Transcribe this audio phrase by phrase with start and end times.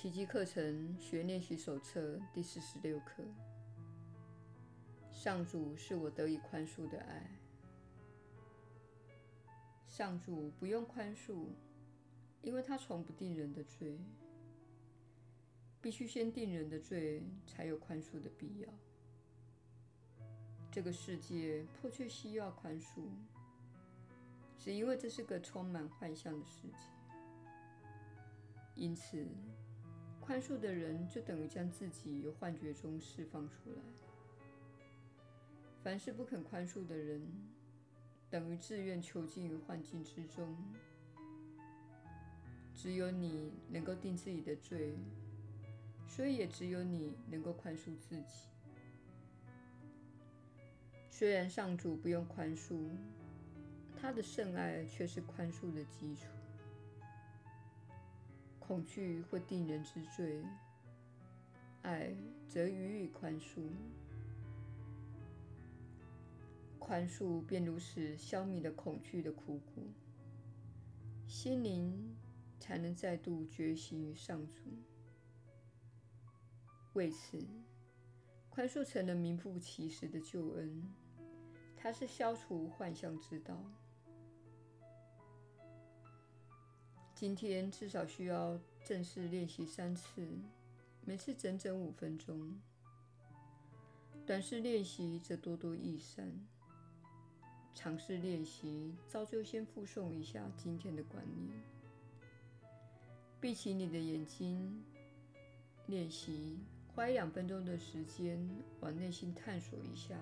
[0.00, 3.24] 奇迹课程学练习手册第四十六课：
[5.10, 7.28] 上主是我得以宽恕的爱。
[9.88, 11.48] 上主不用宽恕，
[12.42, 13.98] 因为他从不定人的罪。
[15.82, 18.68] 必须先定人的罪，才有宽恕的必要。
[20.70, 23.02] 这个世界迫切需要宽恕，
[24.60, 26.78] 只因为这是个充满幻象的世界。
[28.76, 29.26] 因此，
[30.28, 33.82] 宽恕的人就等于将自己由幻觉中释放出来。
[35.82, 37.26] 凡是不肯宽恕的人，
[38.28, 40.54] 等于自愿囚禁于幻境之中。
[42.74, 44.98] 只有你能够定自己的罪，
[46.06, 48.50] 所以也只有你能够宽恕自己。
[51.10, 52.90] 虽然上主不用宽恕，
[53.98, 56.26] 他的圣爱却是宽恕的基础。
[58.68, 60.44] 恐惧会定人之罪，
[61.80, 62.14] 爱
[62.46, 63.62] 则予以宽恕。
[66.78, 69.82] 宽恕便如此消弭了恐惧的苦果，
[71.26, 72.14] 心灵
[72.60, 74.54] 才能再度觉醒于上主。
[76.92, 77.42] 为此，
[78.50, 80.94] 宽恕成了名副其实的救恩。
[81.74, 83.64] 它是消除幻象之道。
[87.20, 90.24] 今天至少需要正式练习三次，
[91.04, 92.56] 每次整整五分钟。
[94.24, 96.32] 短式练习则多多益善。
[97.74, 101.60] 长式练习，照旧先复诵一下今天的观念。
[103.40, 104.84] 闭起你的眼睛，
[105.88, 106.60] 练习
[106.94, 110.14] 花一两分钟的时间，往内心探索一下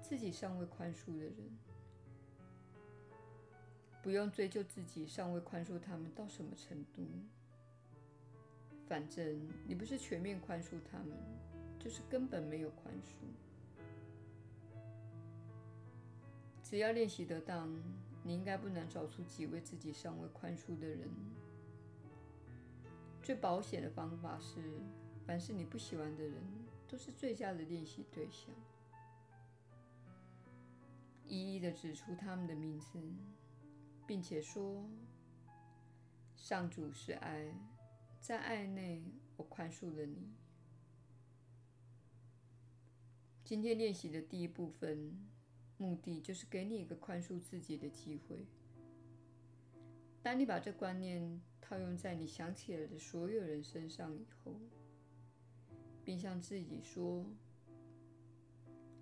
[0.00, 1.58] 自己尚未宽恕的人。
[4.02, 7.06] 不用追究自己尚未宽恕他们到什么程度，
[8.88, 11.16] 反正你不是全面宽恕他们，
[11.78, 13.12] 就是根本没有宽恕。
[16.64, 17.72] 只要练习得当，
[18.24, 21.08] 你应该不难找出几位自己尚未宽恕的人。
[23.22, 24.60] 最保险的方法是，
[25.24, 26.42] 凡是你不喜欢的人，
[26.88, 28.50] 都是最佳的练习对象，
[31.24, 32.98] 一一的指出他们的名字。
[34.06, 34.84] 并且说
[36.36, 37.54] ：“上主是爱，
[38.20, 39.02] 在爱内，
[39.36, 40.32] 我宽恕了你。”
[43.44, 45.28] 今天练习的第一部分，
[45.76, 48.46] 目的就是给你一个宽恕自己的机会。
[50.22, 54.60] 当你把这观念套用在你想起来的所有人身上以后，
[56.04, 57.26] 并向自己说：“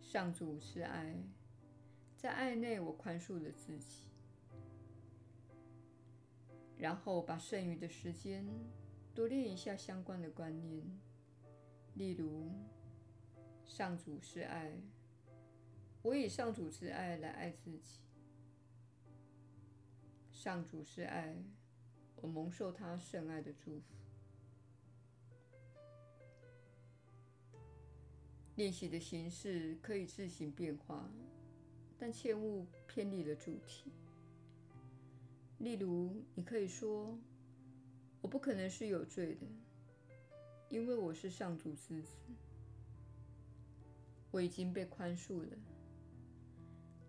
[0.00, 1.14] 上主是爱，
[2.16, 4.04] 在爱内，我宽恕了自己。”
[6.80, 8.42] 然后把剩余的时间
[9.14, 10.82] 多练一下相关的观念，
[11.94, 12.50] 例如：
[13.66, 14.72] 上主是爱，
[16.00, 18.00] 我以上主之爱来爱自己；
[20.32, 21.36] 上主是爱，
[22.16, 23.94] 我蒙受他圣爱的祝福。
[28.56, 31.10] 练习的形式可以自行变化，
[31.98, 33.92] 但切勿偏离了主题。
[35.60, 37.18] 例如，你可以说
[38.22, 39.46] ：“我不可能是有罪的，
[40.70, 42.14] 因为我是上主之子。
[44.30, 45.58] 我已经被宽恕了。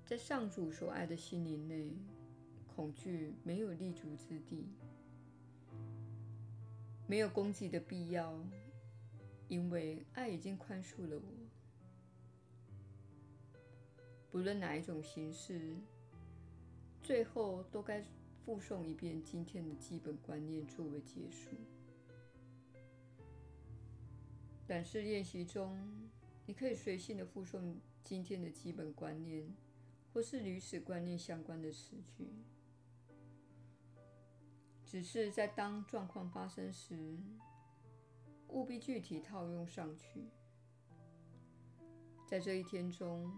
[0.05, 1.93] 在上主所爱的心灵内，
[2.75, 4.67] 恐惧没有立足之地，
[7.07, 8.37] 没有攻击的必要，
[9.47, 11.23] 因为爱已经宽恕了我。
[14.29, 15.77] 不论哪一种形式，
[17.01, 18.03] 最后都该。”
[18.43, 21.55] 复诵一遍今天的基本观念作为结束。
[24.65, 25.77] 短式练习中，
[26.45, 29.47] 你可以随性的复诵今天的基本观念，
[30.11, 32.29] 或是与此观念相关的词句。
[34.85, 37.17] 只是在当状况发生时，
[38.49, 40.25] 务必具体套用上去。
[42.27, 43.31] 在这一天中，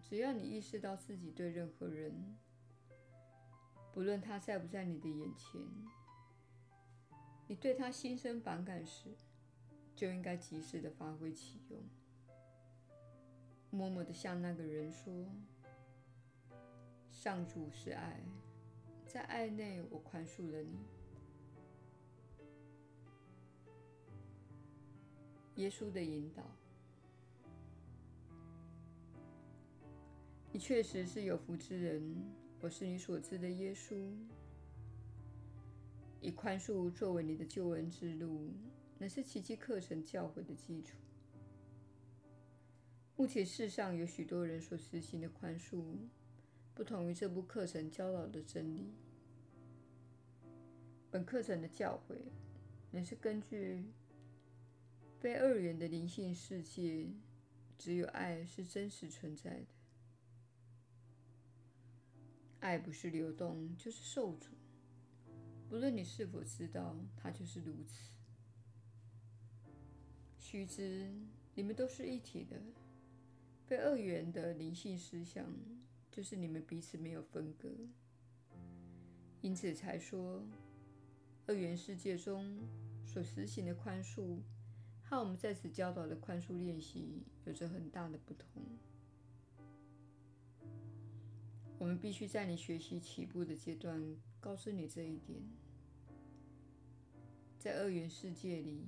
[0.00, 2.36] 只要你意识到自己对任何人，
[3.92, 5.60] 不论他在不在你的眼前，
[7.46, 9.14] 你对他心生反感时，
[9.94, 11.78] 就应该及时的发挥其用，
[13.70, 15.28] 默默的向那个人说
[17.12, 18.22] ：“上主是爱，
[19.06, 20.78] 在爱内我宽恕了你。”
[25.56, 26.42] 耶稣的引导，
[30.50, 32.41] 你确实是有福之人。
[32.62, 34.14] 我是你所知的耶稣，
[36.20, 38.52] 以宽恕作为你的救恩之路，
[38.98, 40.96] 乃是奇迹课程教诲的基础。
[43.16, 45.82] 目前世上有许多人所实行的宽恕，
[46.72, 48.94] 不同于这部课程教导的真理。
[51.10, 52.14] 本课程的教诲，
[52.92, 53.86] 乃是根据
[55.18, 57.08] 非二元的灵性世界，
[57.76, 59.81] 只有爱是真实存在的。
[62.62, 64.50] 爱不是流动，就是受阻。
[65.68, 68.12] 不论你是否知道，它就是如此。
[70.38, 71.10] 须知，
[71.56, 72.56] 你们都是一体的。
[73.66, 75.44] 非二元的灵性思想，
[76.12, 77.68] 就是你们彼此没有分割。
[79.40, 80.44] 因此才说，
[81.48, 82.60] 二元世界中
[83.04, 84.38] 所实行的宽恕，
[85.02, 88.62] 和我们在此教导的宽恕练习，有着很大的不同。
[91.82, 94.00] 我们必须在你学习起步的阶段，
[94.38, 95.42] 告诉你这一点。
[97.58, 98.86] 在二元世界里，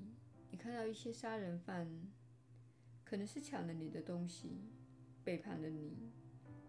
[0.49, 1.91] 你看到一些杀人犯，
[3.05, 4.61] 可能是抢了你的东西，
[5.25, 6.13] 背叛了你，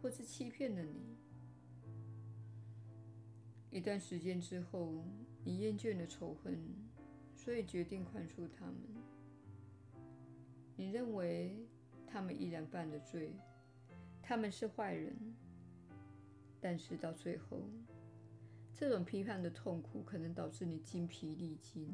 [0.02, 1.16] 或是欺骗了你。
[3.70, 5.06] 一段时间之后，
[5.44, 6.60] 你厌倦了仇恨，
[7.36, 8.76] 所以决定宽恕他们。
[10.76, 11.56] 你认为
[12.08, 13.32] 他们依然犯了罪，
[14.24, 15.16] 他们是坏人。
[16.68, 17.62] 但是到最后，
[18.74, 21.94] 这种批判的痛苦可能导致你精疲力尽，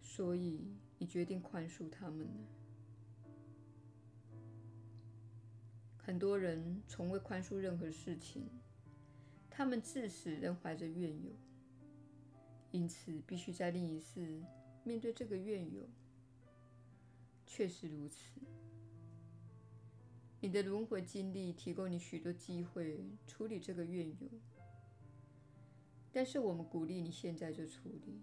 [0.00, 2.48] 所以你决定宽恕他们了。
[5.98, 8.48] 很多人从未宽恕任何事情，
[9.50, 11.30] 他们至死仍怀着怨尤，
[12.70, 14.42] 因此必须在另一世
[14.84, 15.86] 面对这个怨尤。
[17.44, 18.40] 确实如此。
[20.40, 24.28] 你的轮回经历提供你许多机会处理这个怨尤，
[26.12, 28.20] 但是我们鼓励你现在就处理。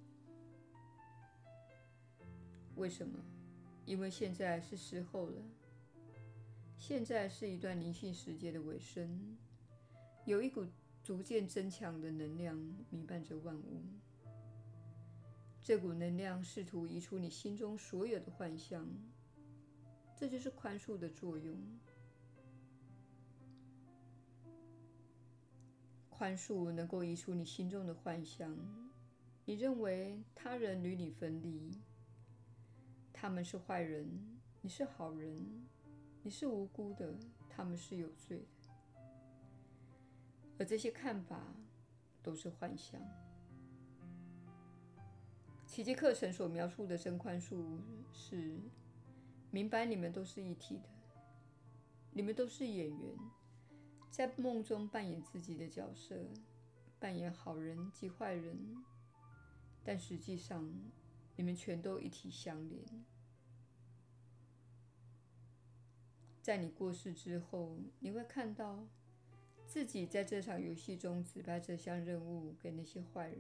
[2.76, 3.20] 为什么？
[3.86, 5.42] 因为现在是时候了。
[6.78, 9.38] 现在是一段灵性时节的尾声，
[10.26, 10.66] 有一股
[11.02, 12.58] 逐渐增强的能量
[12.90, 13.82] 弥漫着万物。
[15.62, 18.88] 这股能量试图移除你心中所有的幻象，
[20.16, 21.58] 这就是宽恕的作用。
[26.24, 28.58] 宽恕能够移除你心中的幻象。
[29.44, 31.70] 你认为他人与你分离，
[33.12, 35.38] 他们是坏人，你是好人；
[36.22, 37.14] 你是无辜的，
[37.50, 38.70] 他们是有罪的。
[40.60, 41.42] 而这些看法
[42.22, 43.02] 都是幻象。
[45.68, 47.82] 奇迹课程所描述的真宽恕
[48.14, 48.58] 是：
[49.52, 50.90] 明白你们都是一体的，
[52.14, 53.18] 你们都是演员。
[54.14, 56.16] 在梦中扮演自己的角色，
[57.00, 58.86] 扮演好人及坏人，
[59.84, 60.72] 但实际上
[61.36, 62.86] 你们全都一体相连。
[66.44, 68.88] 在你过世之后，你会看到
[69.66, 73.40] 自己在这场游戏中指派这项任务给那些坏人。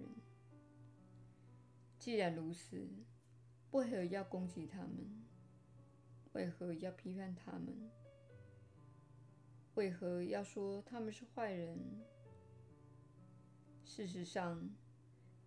[2.00, 2.90] 既然如此，
[3.70, 5.24] 为何要攻击他们？
[6.31, 7.92] 为何要批判他们？
[9.75, 11.78] 为何要说他们是坏人？
[13.84, 14.70] 事实上，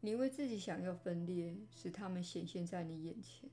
[0.01, 3.49] 你为自己想要分裂，使他们显现在你眼前。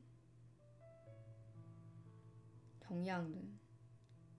[2.80, 3.38] 同样的，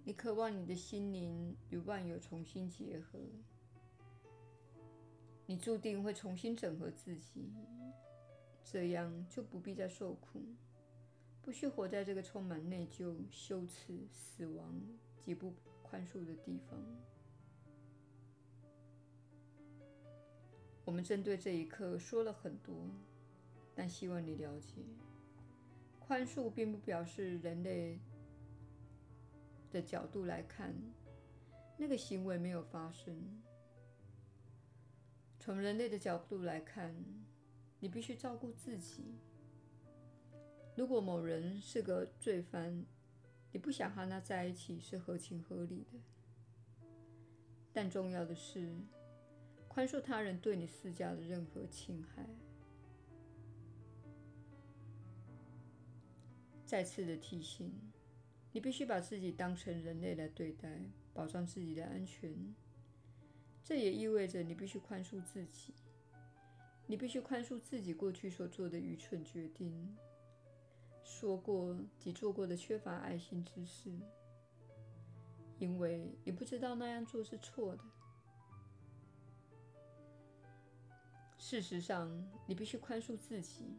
[0.04, 3.18] 你渴望你的心灵与万有重新结合，
[5.46, 7.52] 你注定会重新整合自己，
[8.64, 10.42] 这样就不必再受苦，
[11.42, 14.80] 不需活在这个充满内疚、羞耻、死亡
[15.24, 15.52] 及不
[15.94, 16.76] 宽恕的地方。
[20.84, 22.90] 我们针对这一刻说了很多，
[23.76, 24.82] 但希望你了解，
[26.00, 28.00] 宽恕并不表示人类
[29.70, 30.74] 的角度来看，
[31.76, 33.40] 那个行为没有发生。
[35.38, 36.92] 从人类的角度来看，
[37.78, 39.14] 你必须照顾自己。
[40.74, 42.84] 如果某人是个罪犯，
[43.54, 46.88] 你不想和他在一起是合情合理的，
[47.72, 48.74] 但重要的是
[49.68, 52.26] 宽恕他人对你施加的任何侵害。
[56.66, 57.72] 再次的提醒，
[58.50, 62.34] 你必须把自己当成人类来对待，保障自己的安全。
[63.62, 65.72] 这也意味着你必须宽恕自己，
[66.88, 69.96] 你必须宽恕自己过去所做的愚蠢决定。
[71.04, 73.90] 说过及做过的缺乏爱心之事，
[75.58, 77.84] 因为你不知道那样做是错的。
[81.36, 82.10] 事实上，
[82.46, 83.76] 你必须宽恕自己，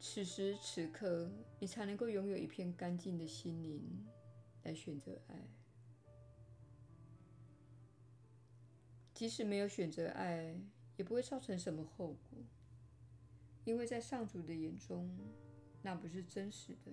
[0.00, 4.04] 此时此刻，你才能够拥有一片干净的心灵
[4.64, 5.48] 来选择爱。
[9.14, 10.60] 即使没有选择爱，
[10.96, 12.38] 也不会造成什么后果，
[13.64, 15.08] 因为在上主的眼中，
[15.82, 16.92] 那不是真实的；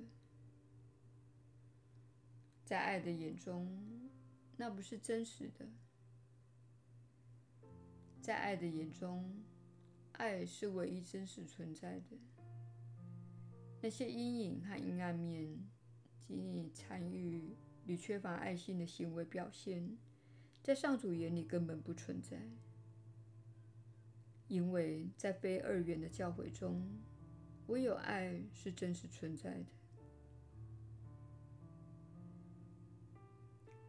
[2.64, 4.10] 在爱的眼中，
[4.56, 5.66] 那不是真实的；
[8.22, 9.44] 在爱的眼中，
[10.14, 12.18] 爱是唯一真实存在的。
[13.82, 15.58] 那些阴影和阴暗面，
[16.24, 19.98] 及你参与与缺乏爱心的行为表现，
[20.64, 22.38] 在上主眼里根本不存在，
[24.48, 26.90] 因为在非二元的教诲中，
[27.68, 29.66] 唯有爱是真实存在的。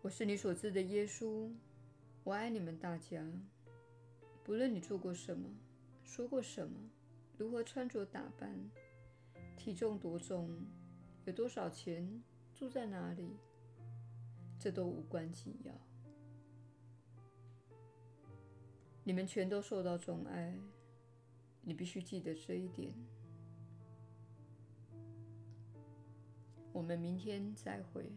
[0.02, 1.50] 我是你所知的耶稣，
[2.24, 3.24] 我爱你们大家，
[4.44, 5.48] 不论你做过什么，
[6.04, 6.76] 说过什么，
[7.36, 8.70] 如何穿着打扮。
[9.56, 10.50] 体重多重，
[11.24, 12.22] 有多少钱，
[12.54, 13.36] 住在哪里，
[14.58, 15.72] 这都无关紧要。
[19.04, 20.56] 你们全都受到钟爱，
[21.62, 22.94] 你必须记得这一点。
[26.72, 28.10] 我们明天再会。